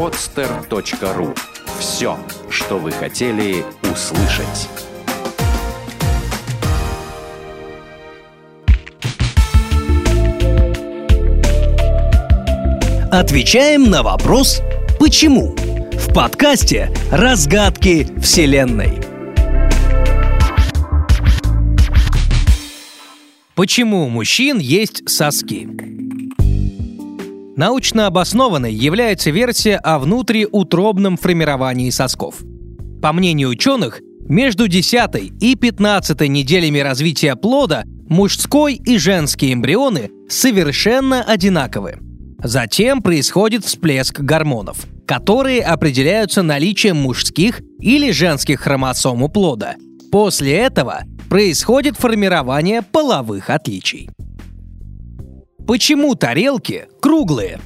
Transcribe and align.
podster.ru. 0.00 1.36
Все, 1.78 2.18
что 2.48 2.78
вы 2.78 2.90
хотели 2.90 3.62
услышать. 3.82 4.66
Отвечаем 13.12 13.90
на 13.90 14.02
вопрос 14.02 14.62
«Почему?» 14.98 15.54
в 15.92 16.14
подкасте 16.14 16.90
«Разгадки 17.12 18.08
Вселенной». 18.22 19.02
Почему 23.54 24.06
у 24.06 24.08
мужчин 24.08 24.56
есть 24.56 25.06
соски? 25.06 25.68
Научно 27.60 28.06
обоснованной 28.06 28.72
является 28.72 29.30
версия 29.30 29.76
о 29.76 29.98
внутриутробном 29.98 31.18
формировании 31.18 31.90
сосков. 31.90 32.36
По 33.02 33.12
мнению 33.12 33.50
ученых, 33.50 34.00
между 34.26 34.66
10 34.66 35.34
и 35.42 35.56
15 35.56 36.22
неделями 36.22 36.78
развития 36.78 37.36
плода 37.36 37.82
мужской 38.08 38.76
и 38.76 38.96
женские 38.96 39.52
эмбрионы 39.52 40.08
совершенно 40.26 41.22
одинаковы. 41.22 41.98
Затем 42.42 43.02
происходит 43.02 43.66
всплеск 43.66 44.20
гормонов, 44.20 44.78
которые 45.06 45.60
определяются 45.60 46.42
наличием 46.42 46.96
мужских 46.96 47.60
или 47.78 48.10
женских 48.10 48.60
хромосом 48.60 49.22
у 49.22 49.28
плода. 49.28 49.74
После 50.10 50.56
этого 50.56 51.02
происходит 51.28 51.98
формирование 51.98 52.80
половых 52.80 53.50
отличий. 53.50 54.08
Почему 55.70 56.16
тарелки 56.16 56.88
круглые? 57.00 57.60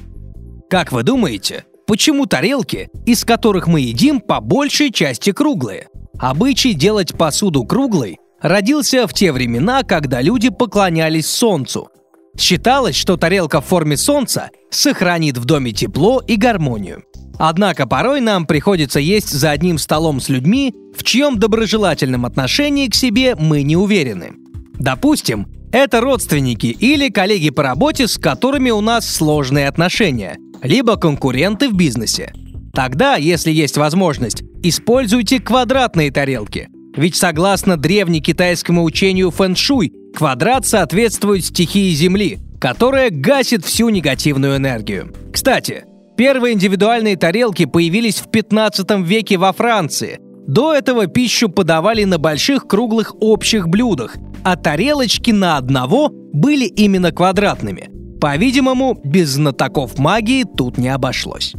Как 0.69 0.91
вы 0.91 1.01
думаете, 1.01 1.65
почему 1.87 2.27
тарелки, 2.27 2.87
из 3.07 3.25
которых 3.25 3.65
мы 3.65 3.81
едим, 3.81 4.21
по 4.21 4.41
большей 4.41 4.91
части 4.91 5.31
круглые? 5.31 5.87
Обычай 6.19 6.73
делать 6.73 7.17
посуду 7.17 7.63
круглой 7.63 8.19
родился 8.39 9.07
в 9.07 9.13
те 9.15 9.31
времена, 9.31 9.81
когда 9.81 10.21
люди 10.21 10.49
поклонялись 10.49 11.25
солнцу. 11.25 11.89
Считалось, 12.37 12.95
что 12.95 13.17
тарелка 13.17 13.59
в 13.59 13.65
форме 13.65 13.97
солнца 13.97 14.51
сохранит 14.69 15.39
в 15.39 15.45
доме 15.45 15.71
тепло 15.71 16.21
и 16.27 16.35
гармонию. 16.35 17.05
Однако 17.39 17.87
порой 17.87 18.21
нам 18.21 18.45
приходится 18.45 18.99
есть 18.99 19.31
за 19.31 19.49
одним 19.49 19.79
столом 19.79 20.21
с 20.21 20.29
людьми, 20.29 20.75
в 20.95 21.03
чьем 21.03 21.39
доброжелательном 21.39 22.27
отношении 22.27 22.87
к 22.87 22.93
себе 22.93 23.35
мы 23.35 23.63
не 23.63 23.75
уверены. 23.75 24.33
Допустим, 24.77 25.47
это 25.75 25.99
родственники 25.99 26.67
или 26.67 27.09
коллеги 27.09 27.49
по 27.49 27.61
работе, 27.61 28.07
с 28.07 28.17
которыми 28.17 28.69
у 28.69 28.79
нас 28.79 29.05
сложные 29.13 29.67
отношения, 29.67 30.37
либо 30.63 30.95
конкуренты 30.95 31.67
в 31.67 31.73
бизнесе. 31.73 32.31
Тогда, 32.73 33.15
если 33.17 33.51
есть 33.51 33.75
возможность, 33.75 34.43
используйте 34.63 35.41
квадратные 35.41 36.11
тарелки. 36.11 36.69
Ведь 36.95 37.17
согласно 37.17 37.75
древнекитайскому 37.75 38.85
учению 38.85 39.31
фэн-шуй, 39.31 39.91
квадрат 40.15 40.65
соответствует 40.65 41.43
стихии 41.43 41.93
Земли, 41.93 42.39
которая 42.61 43.09
гасит 43.09 43.65
всю 43.65 43.89
негативную 43.89 44.55
энергию. 44.55 45.13
Кстати, 45.33 45.83
первые 46.15 46.53
индивидуальные 46.53 47.17
тарелки 47.17 47.65
появились 47.65 48.19
в 48.19 48.31
15 48.31 49.05
веке 49.05 49.37
во 49.37 49.51
Франции. 49.51 50.19
До 50.47 50.73
этого 50.73 51.07
пищу 51.07 51.49
подавали 51.49 52.03
на 52.03 52.19
больших 52.19 52.67
круглых 52.67 53.15
общих 53.19 53.67
блюдах, 53.67 54.17
а 54.43 54.55
тарелочки 54.55 55.31
на 55.31 55.57
одного 55.57 56.09
были 56.11 56.65
именно 56.65 57.11
квадратными. 57.11 57.89
По-видимому, 58.21 58.99
без 59.03 59.29
знатоков 59.29 59.97
магии 59.97 60.43
тут 60.43 60.77
не 60.77 60.89
обошлось. 60.89 61.53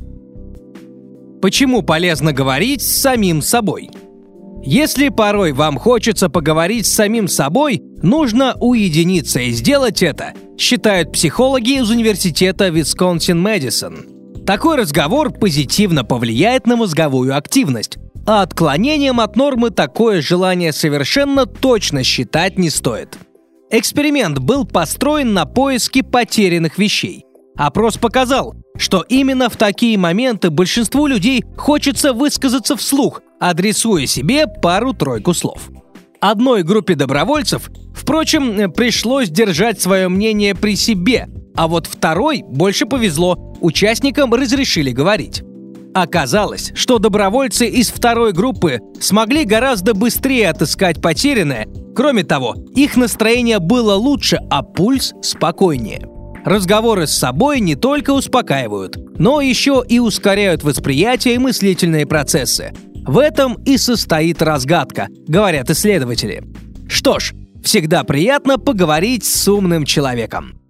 Почему 1.43 1.83
полезно 1.83 2.33
говорить 2.33 2.83
с 2.83 2.97
самим 2.97 3.43
собой? 3.43 3.91
Если 4.65 5.11
порой 5.11 5.53
вам 5.53 5.79
хочется 5.79 6.29
поговорить 6.29 6.87
с 6.87 6.95
самим 6.95 7.29
собой, 7.29 7.83
нужно 8.03 8.57
уединиться 8.59 9.41
и 9.41 9.53
сделать 9.53 10.03
это, 10.03 10.33
считают 10.59 11.13
психологи 11.13 11.79
из 11.79 11.91
университета 11.91 12.69
Висконсин-Мэдисон. 12.69 14.45
Такой 14.45 14.77
разговор 14.77 15.31
позитивно 15.33 16.05
повлияет 16.05 16.67
на 16.67 16.77
мозговую 16.77 17.37
активность, 17.37 17.99
а 18.27 18.43
отклонением 18.43 19.21
от 19.21 19.37
нормы 19.37 19.71
такое 19.71 20.21
желание 20.21 20.73
совершенно 20.73 21.47
точно 21.47 22.03
считать 22.03 22.59
не 22.59 22.71
стоит. 22.71 23.17
Эксперимент 23.71 24.39
был 24.39 24.65
построен 24.65 25.33
на 25.33 25.47
поиске 25.47 26.03
потерянных 26.03 26.79
вещей. 26.79 27.25
Опрос 27.57 27.97
показал, 27.97 28.55
что 28.77 29.05
именно 29.09 29.49
в 29.49 29.57
такие 29.57 29.97
моменты 29.97 30.51
большинству 30.51 31.07
людей 31.07 31.43
хочется 31.57 32.13
высказаться 32.13 32.77
вслух, 32.77 33.23
адресуя 33.41 34.07
себе 34.07 34.47
пару-тройку 34.47 35.33
слов. 35.33 35.71
Одной 36.21 36.63
группе 36.63 36.95
добровольцев, 36.95 37.71
впрочем, 37.95 38.73
пришлось 38.73 39.31
держать 39.31 39.81
свое 39.81 40.09
мнение 40.09 40.55
при 40.55 40.77
себе, 40.77 41.29
а 41.55 41.69
вот 41.69 41.87
второй 41.87 42.43
больше 42.43 42.87
повезло, 42.87 43.57
участникам 43.61 44.35
разрешили 44.35 44.91
говорить. 44.91 45.43
Оказалось, 45.97 46.73
что 46.75 46.99
добровольцы 46.99 47.67
из 47.67 47.89
второй 47.89 48.35
группы 48.35 48.81
смогли 49.01 49.47
гораздо 49.47 49.95
быстрее 49.95 50.51
отыскать 50.51 51.01
потерянное. 51.01 51.67
Кроме 51.95 52.23
того, 52.23 52.55
их 52.75 52.99
настроение 52.99 53.61
было 53.61 53.95
лучше, 53.95 54.39
а 54.51 54.63
пульс 54.63 55.15
спокойнее. 55.23 56.07
Разговоры 56.45 57.07
с 57.07 57.17
собой 57.17 57.61
не 57.61 57.77
только 57.77 58.11
успокаивают, 58.11 58.99
но 59.19 59.41
еще 59.41 59.83
и 59.89 59.99
ускоряют 59.99 60.65
восприятие 60.65 61.37
и 61.37 61.39
мыслительные 61.39 62.05
процессы. 62.05 62.75
В 63.07 63.17
этом 63.19 63.55
и 63.65 63.79
состоит 63.79 64.43
разгадка, 64.43 65.09
говорят 65.27 65.71
исследователи. 65.71 66.45
Что 66.91 67.19
ж, 67.19 67.33
всегда 67.65 68.05
приятно 68.05 68.59
поговорить 68.59 69.25
с 69.25 69.49
умным 69.49 69.87
человеком. 69.87 70.61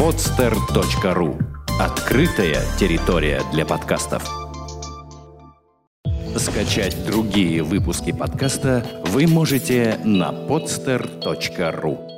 podster.ru 0.00 1.38
Открытая 1.78 2.62
территория 2.78 3.42
для 3.52 3.66
подкастов. 3.66 4.26
Скачать 6.38 7.04
другие 7.04 7.62
выпуски 7.62 8.10
подкаста 8.10 8.82
вы 9.08 9.26
можете 9.26 10.00
на 10.02 10.30
podster.ru 10.30 12.09